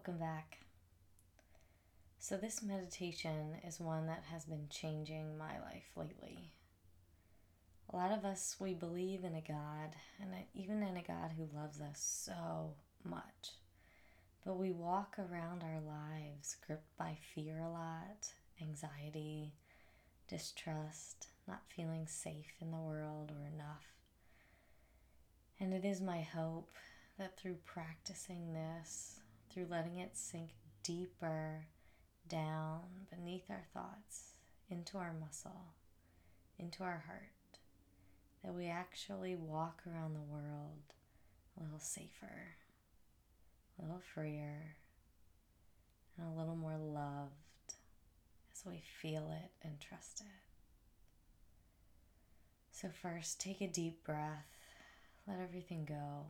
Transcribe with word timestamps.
Welcome 0.00 0.18
back. 0.18 0.56
So, 2.18 2.38
this 2.38 2.62
meditation 2.62 3.56
is 3.68 3.78
one 3.78 4.06
that 4.06 4.24
has 4.32 4.46
been 4.46 4.66
changing 4.70 5.36
my 5.36 5.60
life 5.60 5.90
lately. 5.94 6.54
A 7.92 7.96
lot 7.96 8.10
of 8.10 8.24
us, 8.24 8.56
we 8.58 8.72
believe 8.72 9.24
in 9.24 9.34
a 9.34 9.42
God, 9.46 9.94
and 10.18 10.30
even 10.54 10.82
in 10.82 10.96
a 10.96 11.02
God 11.02 11.32
who 11.36 11.54
loves 11.54 11.82
us 11.82 12.00
so 12.24 12.76
much. 13.04 13.52
But 14.42 14.56
we 14.56 14.70
walk 14.70 15.16
around 15.18 15.62
our 15.62 15.82
lives 15.82 16.56
gripped 16.66 16.96
by 16.96 17.18
fear 17.34 17.58
a 17.58 17.68
lot, 17.68 18.32
anxiety, 18.58 19.52
distrust, 20.28 21.26
not 21.46 21.60
feeling 21.76 22.06
safe 22.06 22.54
in 22.62 22.70
the 22.70 22.78
world 22.78 23.32
or 23.38 23.46
enough. 23.46 23.84
And 25.60 25.74
it 25.74 25.84
is 25.84 26.00
my 26.00 26.22
hope 26.22 26.72
that 27.18 27.36
through 27.36 27.58
practicing 27.66 28.54
this, 28.54 29.19
through 29.50 29.66
letting 29.68 29.98
it 29.98 30.16
sink 30.16 30.50
deeper 30.82 31.66
down 32.28 32.80
beneath 33.10 33.50
our 33.50 33.64
thoughts, 33.74 34.34
into 34.70 34.96
our 34.98 35.12
muscle, 35.12 35.74
into 36.58 36.84
our 36.84 37.02
heart, 37.06 37.58
that 38.44 38.54
we 38.54 38.66
actually 38.68 39.34
walk 39.34 39.82
around 39.86 40.14
the 40.14 40.20
world 40.20 40.94
a 41.58 41.62
little 41.62 41.78
safer, 41.78 42.54
a 43.78 43.82
little 43.82 44.00
freer, 44.14 44.76
and 46.16 46.26
a 46.26 46.38
little 46.38 46.56
more 46.56 46.78
loved 46.78 47.74
as 48.52 48.64
we 48.64 48.82
feel 49.00 49.30
it 49.32 49.50
and 49.66 49.80
trust 49.80 50.20
it. 50.20 50.26
So, 52.72 52.88
first, 53.02 53.40
take 53.40 53.60
a 53.60 53.66
deep 53.66 54.04
breath, 54.04 54.46
let 55.26 55.38
everything 55.40 55.84
go. 55.84 56.26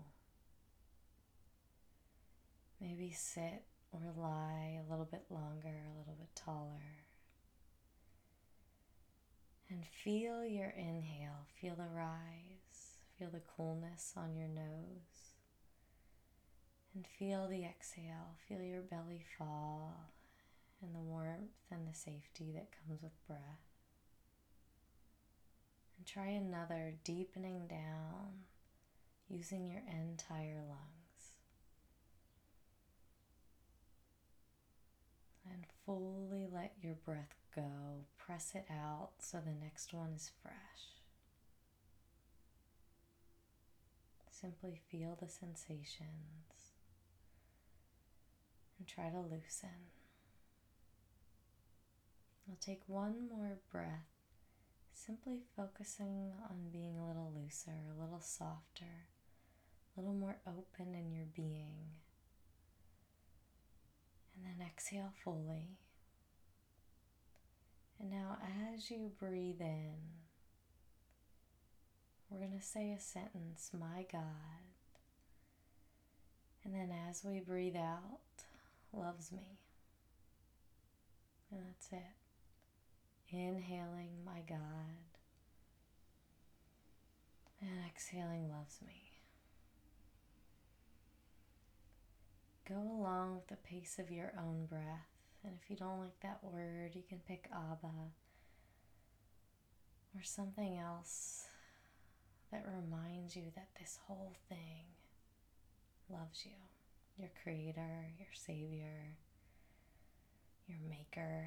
Maybe 2.81 3.13
sit 3.13 3.65
or 3.93 4.01
lie 4.17 4.81
a 4.81 4.91
little 4.91 5.05
bit 5.05 5.25
longer, 5.29 5.69
a 5.69 5.99
little 5.99 6.17
bit 6.19 6.35
taller. 6.35 7.05
And 9.69 9.85
feel 9.87 10.45
your 10.45 10.71
inhale, 10.71 11.47
feel 11.61 11.75
the 11.77 11.89
rise, 11.95 12.97
feel 13.19 13.29
the 13.31 13.43
coolness 13.57 14.15
on 14.17 14.35
your 14.35 14.49
nose. 14.49 15.35
And 16.95 17.07
feel 17.07 17.47
the 17.47 17.65
exhale, 17.65 18.37
feel 18.49 18.63
your 18.63 18.81
belly 18.81 19.25
fall 19.39 20.13
and 20.83 20.95
the 20.95 21.01
warmth 21.01 21.51
and 21.71 21.87
the 21.87 21.95
safety 21.95 22.51
that 22.55 22.73
comes 22.73 23.03
with 23.03 23.13
breath. 23.27 23.41
And 25.99 26.07
try 26.07 26.29
another 26.29 26.95
deepening 27.05 27.69
down 27.69 28.47
using 29.29 29.67
your 29.67 29.83
entire 29.87 30.63
lungs. 30.67 31.01
and 35.53 35.60
fully 35.85 36.47
let 36.53 36.73
your 36.83 36.95
breath 36.95 37.35
go. 37.55 38.05
Press 38.19 38.53
it 38.55 38.67
out 38.71 39.11
so 39.19 39.39
the 39.39 39.65
next 39.65 39.93
one 39.93 40.13
is 40.15 40.31
fresh. 40.43 40.55
Simply 44.31 44.81
feel 44.91 45.19
the 45.21 45.29
sensations 45.29 46.73
and 48.79 48.89
try 48.89 49.11
to 49.11 49.21
loosen. 49.21 49.91
I'll 52.49 52.57
take 52.61 52.83
one 52.87 53.29
more 53.29 53.59
breath, 53.71 54.09
simply 54.93 55.41
focusing 55.57 56.33
on 56.49 56.71
being 56.73 56.99
a 56.99 57.07
little 57.07 57.33
looser, 57.37 57.77
a 57.95 58.01
little 58.01 58.21
softer, 58.21 59.07
a 59.97 60.01
little 60.01 60.15
more 60.15 60.39
open 60.47 60.95
in 60.95 61.13
your 61.13 61.27
being. 61.35 61.91
And 64.41 64.59
then 64.59 64.67
exhale 64.67 65.13
fully. 65.23 65.77
And 67.99 68.11
now, 68.11 68.39
as 68.75 68.91
you 68.91 69.11
breathe 69.19 69.61
in, 69.61 69.93
we're 72.31 72.39
going 72.39 72.59
to 72.59 72.65
say 72.65 72.93
a 72.93 73.01
sentence, 73.01 73.71
My 73.79 74.07
God. 74.11 74.23
And 76.65 76.75
then 76.75 76.91
as 77.09 77.25
we 77.25 77.41
breathe 77.41 77.77
out, 77.77 78.21
loves 78.93 79.31
me. 79.33 79.59
And 81.51 81.61
that's 81.67 81.93
it. 81.93 83.37
Inhaling, 83.37 84.25
My 84.25 84.41
God. 84.49 84.57
And 87.61 87.71
exhaling, 87.87 88.49
loves 88.51 88.79
me. 88.87 89.10
Go 92.69 92.77
along 92.77 93.35
with 93.35 93.49
the 93.49 93.57
pace 93.57 93.99
of 93.99 94.11
your 94.11 94.33
own 94.39 94.67
breath. 94.67 95.09
And 95.45 95.55
if 95.63 95.71
you 95.71 95.77
don't 95.77 96.01
like 96.01 96.21
that 96.23 96.41
word, 96.43 96.95
you 96.95 97.03
can 97.09 97.21
pick 97.27 97.49
Abba 97.53 98.13
or 100.15 100.23
something 100.23 100.77
else 100.77 101.47
that 102.53 102.67
reminds 102.67 103.37
you 103.37 103.45
that 103.55 103.69
this 103.79 103.99
whole 104.07 104.35
thing 104.49 104.87
loves 106.11 106.45
you. 106.45 106.53
Your 107.17 107.31
creator, 107.43 108.13
your 108.19 108.29
savior, 108.33 109.17
your 110.67 110.79
maker, 110.89 111.47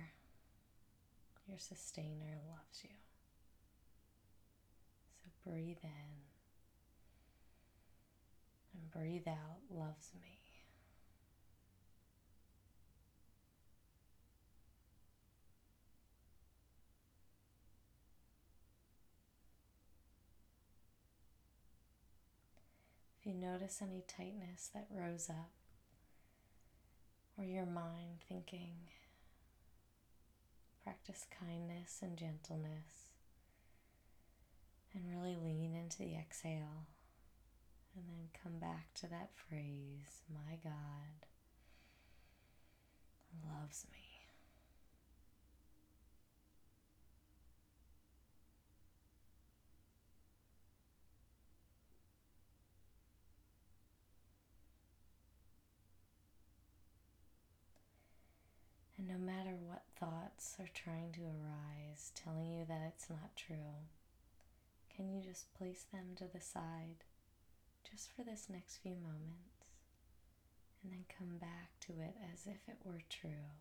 your 1.47 1.59
sustainer 1.59 2.37
loves 2.49 2.83
you. 2.83 2.95
So 5.23 5.51
breathe 5.51 5.83
in 5.83 6.23
and 8.73 8.91
breathe 8.91 9.27
out 9.27 9.59
loves 9.69 10.11
me. 10.21 10.42
If 23.25 23.27
you 23.27 23.35
notice 23.35 23.81
any 23.81 24.03
tightness 24.05 24.69
that 24.73 24.87
rose 24.91 25.29
up, 25.29 25.51
or 27.37 27.45
your 27.45 27.65
mind 27.65 28.19
thinking, 28.27 28.73
practice 30.83 31.25
kindness 31.39 31.99
and 32.01 32.17
gentleness, 32.17 33.11
and 34.93 35.09
really 35.09 35.37
lean 35.41 35.73
into 35.73 35.99
the 35.99 36.15
exhale, 36.15 36.87
and 37.95 38.03
then 38.09 38.27
come 38.43 38.59
back 38.59 38.93
to 38.95 39.07
that 39.07 39.29
phrase, 39.33 40.23
My 40.29 40.57
God 40.61 41.25
loves 43.47 43.85
me. 43.89 43.99
And 59.03 59.19
no 59.19 59.25
matter 59.25 59.55
what 59.67 59.83
are 60.59 60.69
trying 60.73 61.11
to 61.13 61.21
arise, 61.21 62.11
telling 62.15 62.51
you 62.51 62.65
that 62.67 62.81
it's 62.87 63.09
not 63.09 63.35
true, 63.35 63.87
can 64.93 65.09
you 65.09 65.21
just 65.21 65.53
place 65.53 65.85
them 65.91 66.15
to 66.17 66.25
the 66.31 66.41
side 66.41 67.05
just 67.89 68.09
for 68.15 68.23
this 68.23 68.47
next 68.49 68.77
few 68.77 68.95
moments 68.95 69.71
and 70.83 70.91
then 70.91 71.05
come 71.17 71.37
back 71.39 71.71
to 71.79 71.93
it 71.93 72.15
as 72.33 72.45
if 72.45 72.67
it 72.67 72.77
were 72.83 73.01
true? 73.09 73.55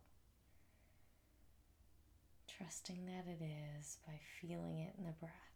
Trusting 2.47 3.05
that 3.05 3.25
it 3.27 3.43
is 3.43 3.97
by 4.05 4.19
feeling 4.41 4.77
it 4.79 4.93
in 4.97 5.05
the 5.05 5.11
breath. 5.13 5.52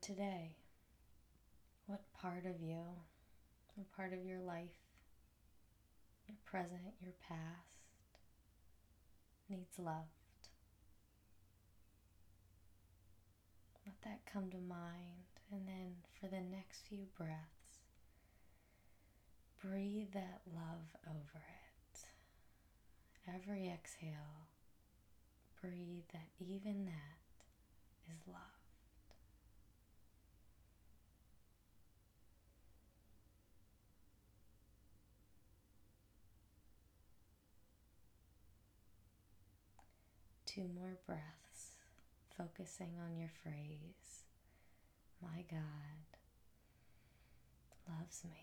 Today, 0.00 0.56
what 1.86 2.02
part 2.12 2.44
of 2.44 2.60
you, 2.60 2.82
what 3.74 3.90
part 3.96 4.12
of 4.12 4.24
your 4.24 4.40
life, 4.40 4.76
your 6.28 6.36
present, 6.44 6.94
your 7.00 7.14
past, 7.28 8.20
needs 9.48 9.78
loved? 9.78 10.08
Let 13.86 13.94
that 14.02 14.20
come 14.30 14.50
to 14.50 14.58
mind. 14.58 15.26
And 15.50 15.66
then 15.66 15.94
for 16.20 16.26
the 16.26 16.40
next 16.42 16.86
few 16.88 17.06
breaths, 17.16 17.80
breathe 19.62 20.12
that 20.12 20.40
love 20.52 20.94
over 21.06 21.38
it. 21.38 22.04
Every 23.34 23.68
exhale, 23.68 24.48
breathe 25.60 26.04
that 26.12 26.28
even 26.38 26.84
that 26.86 28.12
is 28.12 28.26
love. 28.26 28.65
Two 40.56 40.68
more 40.74 40.96
breaths, 41.06 41.76
focusing 42.38 42.92
on 43.04 43.18
your 43.18 43.30
phrase, 43.42 44.24
My 45.20 45.44
God 45.50 46.06
loves 47.86 48.24
me. 48.24 48.40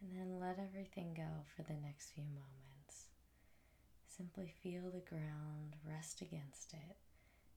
And 0.00 0.18
then 0.18 0.40
let 0.40 0.58
everything 0.58 1.12
go 1.14 1.44
for 1.54 1.62
the 1.62 1.78
next 1.84 2.12
few 2.14 2.24
moments. 2.24 3.08
Simply 4.08 4.50
feel 4.62 4.90
the 4.90 5.06
ground 5.06 5.76
rest 5.86 6.22
against 6.22 6.72
it 6.72 6.96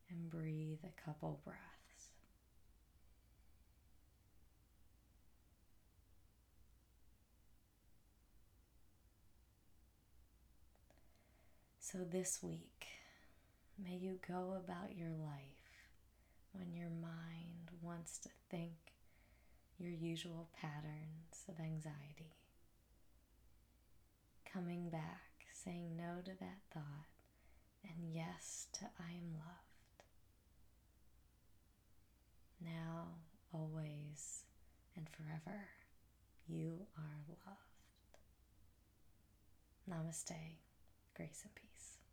and 0.10 0.30
breathe 0.30 0.84
a 0.84 1.02
couple 1.02 1.40
breaths. 1.46 1.85
So, 11.92 12.00
this 12.00 12.40
week, 12.42 12.88
may 13.78 13.96
you 13.96 14.18
go 14.28 14.58
about 14.58 14.98
your 14.98 15.12
life 15.12 15.86
when 16.52 16.74
your 16.74 16.90
mind 16.90 17.70
wants 17.80 18.18
to 18.22 18.30
think 18.50 18.74
your 19.78 19.92
usual 19.92 20.50
patterns 20.60 21.46
of 21.48 21.60
anxiety. 21.60 22.34
Coming 24.52 24.90
back, 24.90 25.46
saying 25.54 25.96
no 25.96 26.22
to 26.24 26.32
that 26.40 26.58
thought, 26.74 27.06
and 27.84 28.12
yes 28.12 28.66
to 28.74 28.86
I 29.00 29.12
am 29.12 29.36
loved. 29.36 30.04
Now, 32.64 33.10
always, 33.54 34.42
and 34.96 35.08
forever, 35.08 35.68
you 36.48 36.88
are 36.98 37.20
loved. 37.30 38.18
Namaste, 39.88 40.65
grace 41.16 41.42
and 41.44 41.56
peace. 41.56 42.05